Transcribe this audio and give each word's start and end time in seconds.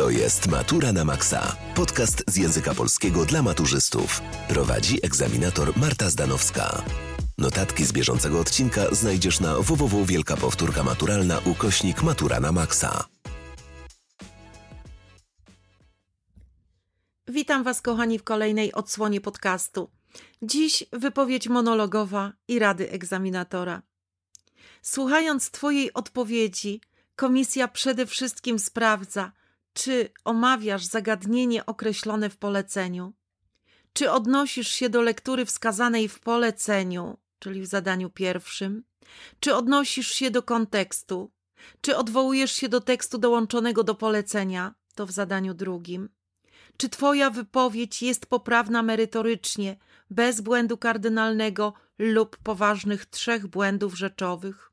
To 0.00 0.10
jest 0.10 0.48
Matura 0.48 0.92
na 0.92 1.04
Maxa. 1.04 1.56
Podcast 1.74 2.24
z 2.26 2.36
języka 2.36 2.74
polskiego 2.74 3.24
dla 3.24 3.42
maturzystów. 3.42 4.20
Prowadzi 4.48 4.98
egzaminator 5.02 5.76
Marta 5.76 6.10
Zdanowska. 6.10 6.82
Notatki 7.38 7.84
z 7.84 7.92
bieżącego 7.92 8.40
odcinka 8.40 8.94
znajdziesz 8.94 9.40
na 9.40 9.58
www 9.58 10.04
Wielka 10.04 10.36
Powtórka 10.36 10.82
Maturalna 10.82 11.38
ukośnik 11.44 12.02
Matura 12.02 12.40
na 12.40 12.52
Maxa. 12.52 13.04
Witam 17.28 17.62
Was, 17.62 17.82
kochani, 17.82 18.18
w 18.18 18.24
kolejnej 18.24 18.72
odsłonie 18.72 19.20
podcastu. 19.20 19.90
Dziś 20.42 20.84
wypowiedź 20.92 21.48
monologowa 21.48 22.32
i 22.48 22.58
rady 22.58 22.90
egzaminatora. 22.90 23.82
Słuchając 24.82 25.50
Twojej 25.50 25.92
odpowiedzi, 25.92 26.80
komisja 27.16 27.68
przede 27.68 28.06
wszystkim 28.06 28.58
sprawdza, 28.58 29.32
czy 29.82 30.08
omawiasz 30.24 30.84
zagadnienie 30.84 31.66
określone 31.66 32.30
w 32.30 32.36
poleceniu, 32.36 33.12
czy 33.92 34.10
odnosisz 34.10 34.68
się 34.68 34.88
do 34.88 35.02
lektury 35.02 35.44
wskazanej 35.44 36.08
w 36.08 36.20
poleceniu, 36.20 37.18
czyli 37.38 37.62
w 37.62 37.66
zadaniu 37.66 38.10
pierwszym, 38.10 38.84
czy 39.40 39.54
odnosisz 39.54 40.10
się 40.10 40.30
do 40.30 40.42
kontekstu, 40.42 41.30
czy 41.80 41.96
odwołujesz 41.96 42.52
się 42.52 42.68
do 42.68 42.80
tekstu 42.80 43.18
dołączonego 43.18 43.84
do 43.84 43.94
polecenia, 43.94 44.74
to 44.94 45.06
w 45.06 45.10
zadaniu 45.10 45.54
drugim. 45.54 46.08
Czy 46.76 46.88
Twoja 46.88 47.30
wypowiedź 47.30 48.02
jest 48.02 48.26
poprawna 48.26 48.82
merytorycznie, 48.82 49.76
bez 50.10 50.40
błędu 50.40 50.76
kardynalnego 50.76 51.72
lub 51.98 52.36
poważnych 52.36 53.06
trzech 53.06 53.46
błędów 53.46 53.98
rzeczowych? 53.98 54.72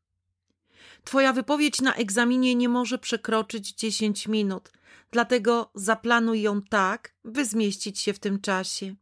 Twoja 1.04 1.34
wypowiedź 1.34 1.82
na 1.82 1.94
egzaminie 1.94 2.56
nie 2.56 2.70
może 2.70 2.98
przekroczyć 2.98 3.74
10 3.74 4.28
minut, 4.28 4.72
dlatego 5.12 5.72
zaplanuj 5.76 6.42
ją 6.42 6.62
tak, 6.62 7.16
by 7.24 7.46
zmieścić 7.46 8.00
się 8.00 8.14
w 8.14 8.20
tym 8.20 8.42
czasie. 8.42 8.96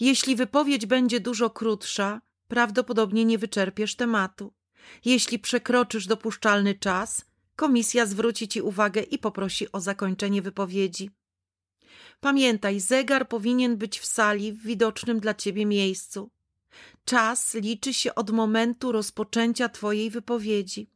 Jeśli 0.00 0.36
wypowiedź 0.36 0.86
będzie 0.86 1.20
dużo 1.20 1.50
krótsza, 1.50 2.20
prawdopodobnie 2.48 3.24
nie 3.24 3.38
wyczerpiesz 3.38 3.96
tematu. 3.96 4.52
Jeśli 5.04 5.38
przekroczysz 5.38 6.06
dopuszczalny 6.06 6.74
czas, 6.74 7.24
komisja 7.56 8.06
zwróci 8.06 8.48
ci 8.48 8.62
uwagę 8.62 9.02
i 9.02 9.18
poprosi 9.18 9.72
o 9.72 9.80
zakończenie 9.80 10.42
wypowiedzi. 10.42 11.10
Pamiętaj, 12.20 12.80
zegar 12.80 13.28
powinien 13.28 13.76
być 13.76 13.98
w 13.98 14.06
sali 14.06 14.52
w 14.52 14.62
widocznym 14.62 15.20
dla 15.20 15.34
ciebie 15.34 15.66
miejscu. 15.66 16.30
Czas 17.04 17.54
liczy 17.54 17.94
się 17.94 18.14
od 18.14 18.30
momentu 18.30 18.92
rozpoczęcia 18.92 19.68
twojej 19.68 20.10
wypowiedzi. 20.10 20.90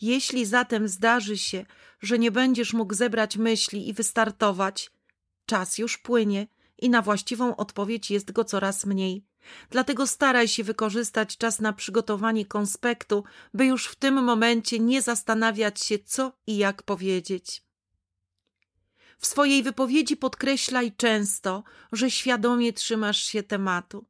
Jeśli 0.00 0.46
zatem 0.46 0.88
zdarzy 0.88 1.38
się, 1.38 1.66
że 2.04 2.18
nie 2.18 2.30
będziesz 2.30 2.72
mógł 2.72 2.94
zebrać 2.94 3.36
myśli 3.36 3.88
i 3.88 3.92
wystartować, 3.92 4.90
czas 5.46 5.78
już 5.78 5.98
płynie 5.98 6.46
i 6.78 6.90
na 6.90 7.02
właściwą 7.02 7.56
odpowiedź 7.56 8.10
jest 8.10 8.32
go 8.32 8.44
coraz 8.44 8.86
mniej. 8.86 9.24
Dlatego 9.70 10.06
staraj 10.06 10.48
się 10.48 10.64
wykorzystać 10.64 11.36
czas 11.36 11.60
na 11.60 11.72
przygotowanie 11.72 12.46
konspektu, 12.46 13.24
by 13.54 13.66
już 13.66 13.86
w 13.86 13.96
tym 13.96 14.24
momencie 14.24 14.78
nie 14.78 15.02
zastanawiać 15.02 15.80
się, 15.80 15.98
co 15.98 16.32
i 16.46 16.56
jak 16.56 16.82
powiedzieć. 16.82 17.62
W 19.18 19.26
swojej 19.26 19.62
wypowiedzi 19.62 20.16
podkreślaj 20.16 20.92
często, 20.96 21.64
że 21.92 22.10
świadomie 22.10 22.72
trzymasz 22.72 23.24
się 23.24 23.42
tematu. 23.42 24.04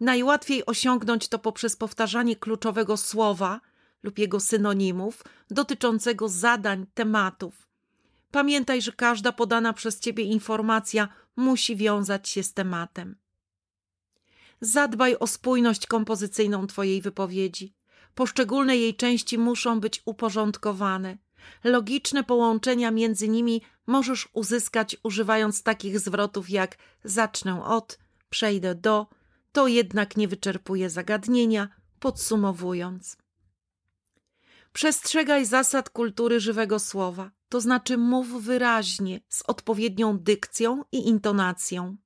Najłatwiej 0.00 0.66
osiągnąć 0.66 1.28
to 1.28 1.38
poprzez 1.38 1.76
powtarzanie 1.76 2.36
kluczowego 2.36 2.96
słowa 2.96 3.60
lub 4.06 4.18
jego 4.18 4.40
synonimów 4.40 5.22
dotyczącego 5.50 6.28
zadań, 6.28 6.86
tematów. 6.94 7.68
Pamiętaj, 8.30 8.82
że 8.82 8.92
każda 8.92 9.32
podana 9.32 9.72
przez 9.72 10.00
ciebie 10.00 10.24
informacja 10.24 11.08
musi 11.36 11.76
wiązać 11.76 12.28
się 12.28 12.42
z 12.42 12.52
tematem. 12.54 13.16
Zadbaj 14.60 15.16
o 15.20 15.26
spójność 15.26 15.86
kompozycyjną 15.86 16.66
Twojej 16.66 17.02
wypowiedzi. 17.02 17.74
Poszczególne 18.14 18.76
jej 18.76 18.94
części 18.94 19.38
muszą 19.38 19.80
być 19.80 20.02
uporządkowane. 20.04 21.18
Logiczne 21.64 22.24
połączenia 22.24 22.90
między 22.90 23.28
nimi 23.28 23.62
możesz 23.86 24.28
uzyskać 24.32 24.96
używając 25.02 25.62
takich 25.62 26.00
zwrotów 26.00 26.50
jak 26.50 26.78
zacznę 27.04 27.64
od, 27.64 27.98
przejdę 28.30 28.74
do, 28.74 29.06
to 29.52 29.66
jednak 29.66 30.16
nie 30.16 30.28
wyczerpuje 30.28 30.90
zagadnienia, 30.90 31.68
podsumowując. 32.00 33.16
Przestrzegaj 34.76 35.46
zasad 35.46 35.90
kultury 35.90 36.40
żywego 36.40 36.78
słowa, 36.78 37.30
to 37.48 37.60
znaczy 37.60 37.98
mów 37.98 38.44
wyraźnie, 38.44 39.20
z 39.28 39.42
odpowiednią 39.42 40.18
dykcją 40.18 40.84
i 40.92 41.08
intonacją. 41.08 41.96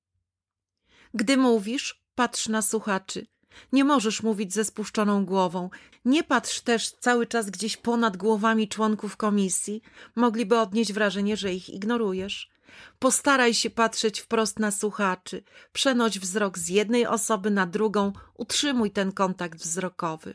Gdy 1.15 1.37
mówisz, 1.37 2.03
patrz 2.15 2.49
na 2.49 2.63
słuchaczy. 2.63 3.27
Nie 3.73 3.85
możesz 3.85 4.23
mówić 4.23 4.55
ze 4.55 4.65
spuszczoną 4.65 5.25
głową. 5.25 5.71
Nie 6.05 6.25
patrz 6.25 6.61
też 6.61 6.91
cały 6.91 7.27
czas 7.27 7.51
gdzieś 7.51 7.77
ponad 7.77 8.17
głowami 8.17 8.69
członków 8.69 9.17
komisji. 9.17 9.83
Mogliby 10.17 10.59
odnieść 10.59 10.93
wrażenie, 10.93 11.37
że 11.37 11.53
ich 11.53 11.69
ignorujesz. 11.69 12.51
Postaraj 12.99 13.55
się 13.55 13.71
patrzeć 13.71 14.21
wprost 14.21 14.59
na 14.59 14.71
słuchaczy. 14.71 15.43
Przenoś 15.73 16.19
wzrok 16.19 16.59
z 16.59 16.69
jednej 16.69 17.07
osoby 17.07 17.51
na 17.51 17.67
drugą. 17.67 18.13
Utrzymuj 18.35 18.91
ten 18.91 19.13
kontakt 19.13 19.59
wzrokowy. 19.59 20.35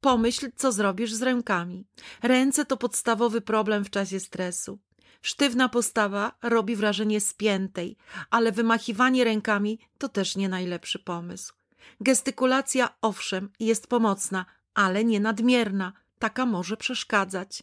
Pomyśl, 0.00 0.50
co 0.56 0.72
zrobisz 0.72 1.12
z 1.12 1.22
rękami. 1.22 1.86
Ręce 2.22 2.64
to 2.64 2.76
podstawowy 2.76 3.40
problem 3.40 3.84
w 3.84 3.90
czasie 3.90 4.20
stresu. 4.20 4.78
Sztywna 5.22 5.68
postawa 5.68 6.32
robi 6.42 6.76
wrażenie 6.76 7.20
spiętej, 7.20 7.96
ale 8.30 8.52
wymachiwanie 8.52 9.24
rękami 9.24 9.78
to 9.98 10.08
też 10.08 10.36
nie 10.36 10.48
najlepszy 10.48 10.98
pomysł. 10.98 11.54
Gestykulacja, 12.00 12.88
owszem, 13.02 13.50
jest 13.60 13.86
pomocna, 13.86 14.46
ale 14.74 15.04
nie 15.04 15.20
nadmierna. 15.20 15.92
Taka 16.18 16.46
może 16.46 16.76
przeszkadzać. 16.76 17.62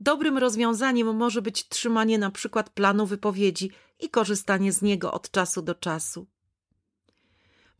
Dobrym 0.00 0.38
rozwiązaniem 0.38 1.16
może 1.16 1.42
być 1.42 1.68
trzymanie 1.68 2.18
na 2.18 2.30
przykład 2.30 2.70
planu 2.70 3.06
wypowiedzi 3.06 3.70
i 4.00 4.10
korzystanie 4.10 4.72
z 4.72 4.82
niego 4.82 5.12
od 5.12 5.30
czasu 5.30 5.62
do 5.62 5.74
czasu. 5.74 6.26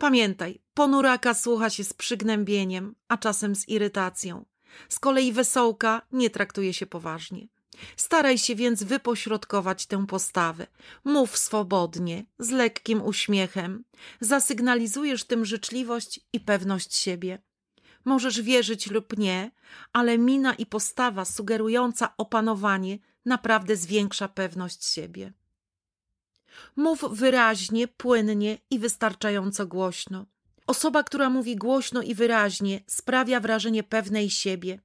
Pamiętaj, 0.01 0.61
ponuraka 0.75 1.35
słucha 1.35 1.71
się 1.71 1.85
z 1.85 1.93
przygnębieniem, 1.93 2.95
a 3.09 3.17
czasem 3.17 3.55
z 3.55 3.69
irytacją. 3.69 4.45
Z 4.89 4.99
kolei 4.99 5.33
wesołka 5.33 6.03
nie 6.13 6.31
traktuje 6.31 6.75
się 6.75 6.87
poważnie. 6.87 7.49
Staraj 7.97 8.39
się 8.39 8.55
więc 8.55 8.83
wypośrodkować 8.83 9.87
tę 9.87 10.07
postawę. 10.07 10.67
Mów 11.05 11.39
swobodnie, 11.39 12.25
z 12.39 12.51
lekkim 12.51 13.03
uśmiechem. 13.03 13.85
Zasygnalizujesz 14.21 15.25
tym 15.25 15.45
życzliwość 15.45 16.21
i 16.33 16.41
pewność 16.41 16.97
siebie. 16.97 17.43
Możesz 18.05 18.43
wierzyć 18.43 18.91
lub 18.91 19.19
nie, 19.19 19.51
ale 19.93 20.19
mina 20.19 20.55
i 20.55 20.67
postawa 20.67 21.25
sugerująca 21.25 22.15
opanowanie 22.17 22.99
naprawdę 23.25 23.77
zwiększa 23.77 24.29
pewność 24.29 24.85
siebie. 24.85 25.33
Mów 26.77 27.05
wyraźnie, 27.13 27.89
płynnie 27.89 28.59
i 28.71 28.79
wystarczająco 28.79 29.67
głośno. 29.67 30.27
Osoba, 30.67 31.03
która 31.03 31.31
mówi 31.31 31.57
głośno 31.57 32.03
i 32.03 32.15
wyraźnie, 32.15 32.81
sprawia 32.87 33.41
wrażenie 33.41 33.83
pewnej 33.83 34.31
siebie. 34.31 34.81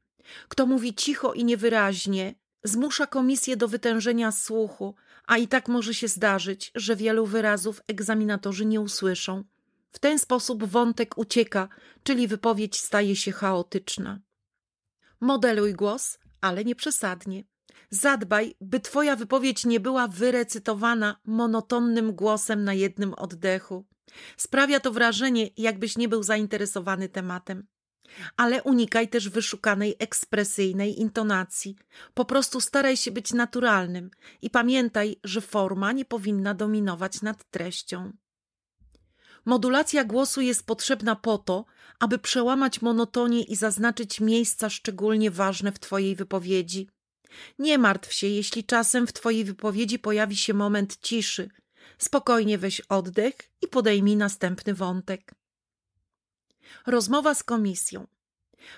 Kto 0.48 0.66
mówi 0.66 0.94
cicho 0.94 1.34
i 1.34 1.46
niewyraźnie, 1.46 2.36
zmusza 2.64 3.08
komisję 3.08 3.58
do 3.58 3.68
wytężenia 3.68 4.32
słuchu, 4.32 4.96
a 5.28 5.38
i 5.38 5.48
tak 5.48 5.68
może 5.68 5.94
się 5.94 6.08
zdarzyć, 6.08 6.72
że 6.76 6.96
wielu 6.96 7.26
wyrazów 7.26 7.82
egzaminatorzy 7.88 8.66
nie 8.66 8.82
usłyszą. 8.82 9.44
W 9.92 10.00
ten 10.00 10.20
sposób 10.20 10.64
wątek 10.64 11.18
ucieka, 11.18 11.70
czyli 12.04 12.28
wypowiedź 12.28 12.80
staje 12.80 13.16
się 13.16 13.32
chaotyczna. 13.32 14.20
Modeluj 15.20 15.74
głos, 15.74 16.20
ale 16.42 16.66
nie 16.66 16.76
przesadnie. 16.76 17.44
Zadbaj, 17.90 18.56
by 18.62 18.80
Twoja 18.80 19.16
wypowiedź 19.16 19.66
nie 19.66 19.80
była 19.80 20.08
wyrecytowana 20.08 21.20
monotonnym 21.26 22.16
głosem 22.16 22.64
na 22.64 22.74
jednym 22.74 23.14
oddechu. 23.14 23.86
Sprawia 24.38 24.80
to 24.80 24.92
wrażenie, 24.92 25.50
jakbyś 25.58 25.98
nie 25.98 26.10
był 26.10 26.24
zainteresowany 26.24 27.10
tematem. 27.10 27.68
Ale 28.38 28.64
unikaj 28.64 29.10
też 29.10 29.30
wyszukanej 29.30 29.96
ekspresyjnej 30.00 31.00
intonacji. 31.00 31.76
Po 32.14 32.26
prostu 32.26 32.62
staraj 32.62 32.98
się 32.98 33.12
być 33.12 33.34
naturalnym 33.34 34.12
i 34.42 34.50
pamiętaj, 34.50 35.20
że 35.24 35.42
forma 35.42 35.92
nie 35.92 36.06
powinna 36.06 36.54
dominować 36.54 37.22
nad 37.22 37.50
treścią. 37.52 38.14
Modulacja 39.46 40.04
głosu 40.04 40.42
jest 40.42 40.66
potrzebna 40.66 41.16
po 41.16 41.38
to, 41.38 41.66
aby 42.00 42.20
przełamać 42.20 42.82
monotonię 42.82 43.42
i 43.44 43.56
zaznaczyć 43.56 44.22
miejsca 44.22 44.70
szczególnie 44.70 45.32
ważne 45.32 45.72
w 45.72 45.80
Twojej 45.80 46.16
wypowiedzi. 46.16 46.90
Nie 47.60 47.78
martw 47.78 48.14
się, 48.14 48.28
jeśli 48.28 48.64
czasem 48.64 49.08
w 49.08 49.14
Twojej 49.14 49.46
wypowiedzi 49.46 50.00
pojawi 50.00 50.36
się 50.36 50.54
moment 50.54 50.98
ciszy. 51.02 51.50
Spokojnie 51.98 52.58
weź 52.58 52.82
oddech 52.82 53.36
i 53.62 53.68
podejmij 53.68 54.16
następny 54.16 54.74
wątek. 54.74 55.36
Rozmowa 56.86 57.34
z 57.34 57.44
komisją. 57.44 58.08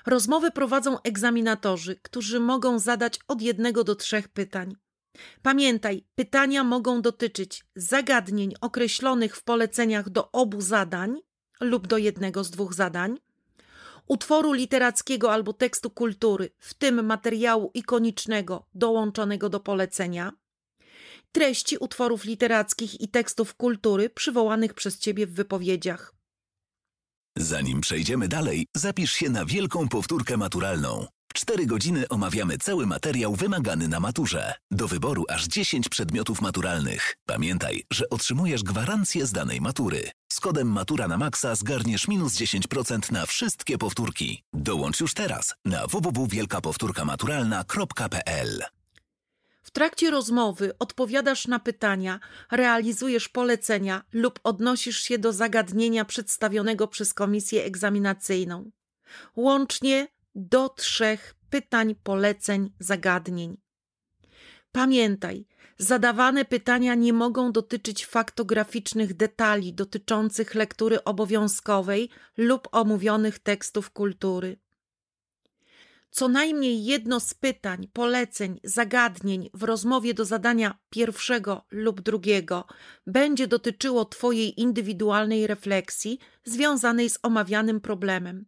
Rozmowy 0.06 0.51
prowadzą 0.51 1.01
egzaminatorzy, 1.01 1.95
którzy 1.95 2.39
mogą 2.39 2.80
zadać 2.80 3.19
od 3.27 3.42
jednego 3.42 3.83
do 3.83 3.95
trzech 3.95 4.27
pytań. 4.27 4.75
Pamiętaj, 5.42 6.06
pytania 6.15 6.63
mogą 6.63 7.01
dotyczyć 7.01 7.65
zagadnień 7.75 8.54
określonych 8.62 9.36
w 9.36 9.44
poleceniach 9.44 10.09
do 10.09 10.31
obu 10.31 10.62
zadań 10.62 11.19
lub 11.62 11.88
do 11.88 11.98
jednego 11.98 12.44
z 12.44 12.51
dwóch 12.51 12.74
zadań, 12.74 13.18
utworu 14.07 14.54
literackiego 14.54 15.33
albo 15.33 15.54
tekstu 15.54 15.89
kultury, 15.89 16.50
w 16.59 16.74
tym 16.74 17.06
materiału 17.06 17.71
ikonicznego 17.74 18.68
dołączonego 18.74 19.50
do 19.50 19.59
polecenia, 19.59 20.31
treści 21.31 21.77
utworów 21.77 22.24
literackich 22.25 23.01
i 23.01 23.07
tekstów 23.09 23.56
kultury 23.56 24.09
przywołanych 24.09 24.74
przez 24.74 25.00
Ciebie 25.00 25.27
w 25.27 25.33
wypowiedziach. 25.33 26.13
Zanim 27.38 27.81
przejdziemy 27.81 28.27
dalej, 28.27 28.68
zapisz 28.77 29.12
się 29.12 29.30
na 29.30 29.45
wielką 29.45 29.89
powtórkę 29.89 30.38
maturalną. 30.38 31.07
W 31.38 31.39
4 31.39 31.66
godziny 31.66 32.10
omawiamy 32.10 32.57
cały 32.57 32.86
materiał 32.86 33.36
wymagany 33.36 33.88
na 33.88 34.00
maturze. 34.00 34.54
Do 34.72 34.88
wyboru 34.88 35.25
aż 35.30 35.48
10 35.48 35.89
przedmiotów 35.89 36.42
maturalnych. 36.42 37.16
Pamiętaj, 37.25 37.84
że 37.92 38.10
otrzymujesz 38.10 38.63
gwarancję 38.63 39.25
z 39.25 39.31
danej 39.31 39.62
matury. 39.62 40.12
Z 40.34 40.39
kodem 40.39 40.68
Matura 40.68 41.07
na 41.07 41.18
Maxa 41.18 41.56
zgarniesz 41.56 42.07
minus 42.07 42.34
10% 42.34 43.12
na 43.12 43.25
wszystkie 43.25 43.78
powtórki. 43.78 44.44
Dołącz 44.54 45.00
już 45.00 45.13
teraz 45.13 45.56
na 45.66 45.88
www.wielkapowtórkamaturalna.pl 45.88 48.63
W 49.63 49.72
trakcie 49.72 50.12
rozmowy 50.12 50.78
odpowiadasz 50.80 51.48
na 51.48 51.60
pytania, 51.60 52.19
realizujesz 52.51 53.30
polecenia 53.30 54.04
lub 54.13 54.40
odnosisz 54.44 55.00
się 55.00 55.18
do 55.18 55.33
zagadnienia 55.33 56.06
przedstawionego 56.06 56.88
przez 56.88 57.13
komisję 57.13 57.63
egzaminacyjną. 57.63 58.72
Łącznie 59.36 60.07
do 60.38 60.69
trzech 60.69 61.36
pytań, 61.50 61.95
poleceń, 62.04 62.74
zagadnień. 62.80 63.57
Pamiętaj, 64.72 65.45
zadawane 65.78 66.45
pytania 66.45 66.95
nie 66.95 67.13
mogą 67.13 67.51
dotyczyć 67.51 68.06
faktograficznych 68.06 69.13
detali 69.13 69.74
dotyczących 69.74 70.56
lektury 70.56 71.04
obowiązkowej 71.04 72.10
lub 72.38 72.68
omówionych 72.72 73.39
tekstów 73.39 73.92
kultury. 73.92 74.60
Co 76.10 76.28
najmniej 76.28 76.86
jedno 76.86 77.19
z 77.19 77.33
pytań, 77.33 77.88
poleceń, 77.94 78.60
zagadnień 78.63 79.50
w 79.54 79.63
rozmowie 79.63 80.13
do 80.13 80.25
zadania 80.25 80.78
pierwszego 80.90 81.66
lub 81.72 82.01
drugiego 82.01 82.66
będzie 83.07 83.48
dotyczyło 83.48 84.06
Twojej 84.06 84.62
indywidualnej 84.62 85.48
refleksji 85.48 86.19
związanej 86.44 87.10
z 87.10 87.19
omawianym 87.24 87.81
problemem. 87.81 88.45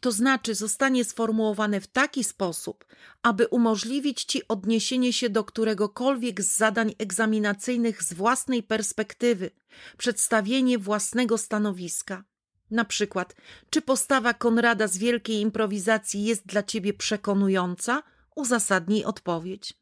To 0.00 0.12
znaczy, 0.12 0.54
zostanie 0.54 1.04
sformułowane 1.04 1.80
w 1.80 1.86
taki 1.86 2.24
sposób, 2.24 2.84
aby 3.22 3.48
umożliwić 3.48 4.24
Ci 4.24 4.48
odniesienie 4.48 5.12
się 5.12 5.30
do 5.30 5.44
któregokolwiek 5.44 6.42
z 6.42 6.56
zadań 6.56 6.94
egzaminacyjnych 6.98 8.02
z 8.02 8.12
własnej 8.12 8.62
perspektywy, 8.62 9.50
przedstawienie 9.98 10.78
własnego 10.78 11.38
stanowiska. 11.38 12.24
Na 12.70 12.84
przykład, 12.84 13.34
czy 13.70 13.82
postawa 13.82 14.34
Konrada 14.34 14.86
z 14.86 14.98
wielkiej 14.98 15.40
improwizacji 15.40 16.24
jest 16.24 16.46
dla 16.46 16.62
Ciebie 16.62 16.94
przekonująca? 16.94 18.02
Uzasadnij 18.36 19.04
odpowiedź. 19.04 19.74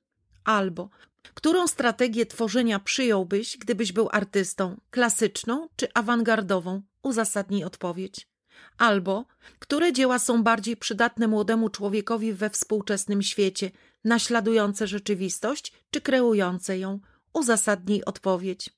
Albo, 0.44 0.90
którą 1.34 1.66
strategię 1.66 2.26
tworzenia 2.26 2.78
przyjąłbyś, 2.78 3.56
gdybyś 3.58 3.92
był 3.92 4.08
artystą, 4.12 4.80
klasyczną 4.90 5.68
czy 5.76 5.88
awangardową? 5.94 6.82
Uzasadnij 7.02 7.64
odpowiedź 7.64 8.35
albo 8.78 9.24
które 9.58 9.92
dzieła 9.92 10.18
są 10.18 10.42
bardziej 10.42 10.76
przydatne 10.76 11.28
młodemu 11.28 11.68
człowiekowi 11.68 12.32
we 12.32 12.50
współczesnym 12.50 13.22
świecie, 13.22 13.70
naśladujące 14.04 14.86
rzeczywistość 14.86 15.72
czy 15.90 16.00
kreujące 16.00 16.78
ją? 16.78 17.00
Uzasadnij 17.32 18.04
odpowiedź. 18.04 18.70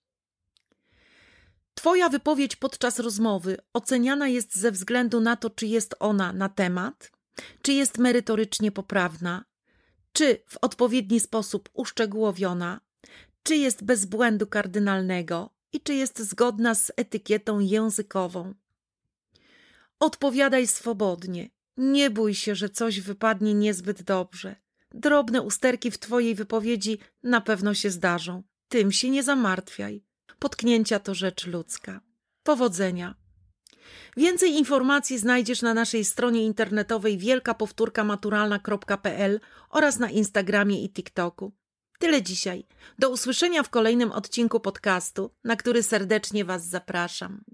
Twoja 1.74 2.08
wypowiedź 2.08 2.56
podczas 2.56 2.98
rozmowy 2.98 3.56
oceniana 3.72 4.28
jest 4.28 4.56
ze 4.56 4.72
względu 4.72 5.20
na 5.20 5.36
to, 5.36 5.50
czy 5.50 5.66
jest 5.66 5.94
ona 5.98 6.32
na 6.32 6.48
temat, 6.48 7.12
czy 7.62 7.72
jest 7.72 7.98
merytorycznie 7.98 8.72
poprawna, 8.72 9.44
czy 10.12 10.42
w 10.48 10.56
odpowiedni 10.62 11.20
sposób 11.20 11.68
uszczegółowiona, 11.72 12.80
czy 13.42 13.56
jest 13.56 13.84
bez 13.84 14.04
błędu 14.04 14.46
kardynalnego 14.46 15.50
i 15.72 15.80
czy 15.80 15.94
jest 15.94 16.18
zgodna 16.18 16.74
z 16.74 16.92
etykietą 16.96 17.60
językową. 17.60 18.54
Odpowiadaj 20.00 20.66
swobodnie. 20.66 21.50
Nie 21.76 22.10
bój 22.10 22.34
się, 22.34 22.54
że 22.54 22.68
coś 22.68 23.00
wypadnie 23.00 23.54
niezbyt 23.54 24.02
dobrze. 24.02 24.56
Drobne 24.94 25.42
usterki 25.42 25.90
w 25.90 25.98
twojej 25.98 26.34
wypowiedzi 26.34 26.98
na 27.22 27.40
pewno 27.40 27.74
się 27.74 27.90
zdarzą. 27.90 28.42
Tym 28.68 28.92
się 28.92 29.10
nie 29.10 29.22
zamartwiaj. 29.22 30.04
Potknięcia 30.38 30.98
to 30.98 31.14
rzecz 31.14 31.46
ludzka. 31.46 32.00
Powodzenia. 32.42 33.14
Więcej 34.16 34.52
informacji 34.52 35.18
znajdziesz 35.18 35.62
na 35.62 35.74
naszej 35.74 36.04
stronie 36.04 36.44
internetowej 36.44 37.18
wielkapowtórkamaturalna.pl 37.18 39.40
oraz 39.70 39.98
na 39.98 40.10
Instagramie 40.10 40.84
i 40.84 40.90
TikToku. 40.90 41.52
Tyle 41.98 42.22
dzisiaj. 42.22 42.66
Do 42.98 43.10
usłyszenia 43.10 43.62
w 43.62 43.70
kolejnym 43.70 44.12
odcinku 44.12 44.60
podcastu, 44.60 45.30
na 45.44 45.56
który 45.56 45.82
serdecznie 45.82 46.44
Was 46.44 46.68
zapraszam. 46.68 47.44